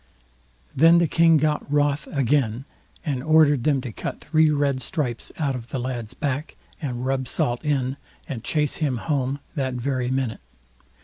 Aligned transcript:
Then 0.75 0.97
the 0.97 1.05
King 1.07 1.37
got 1.37 1.71
wroth 1.71 2.07
again, 2.07 2.65
and 3.05 3.21
ordered 3.21 3.63
them 3.65 3.81
to 3.81 3.91
cut 3.91 4.19
three 4.19 4.49
red 4.49 4.81
stripes 4.81 5.31
out 5.37 5.53
of 5.53 5.67
the 5.67 5.77
lad's 5.79 6.15
back, 6.15 6.55
and 6.81 7.05
rub 7.05 7.27
salt 7.27 7.63
in, 7.63 7.97
and 8.27 8.43
chase 8.43 8.77
him 8.77 8.97
home 8.97 9.37
that 9.53 9.75
very 9.75 10.09
minute. 10.09 10.41